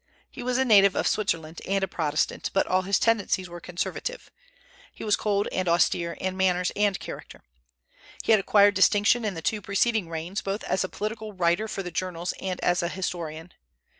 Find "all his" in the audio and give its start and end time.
2.65-2.97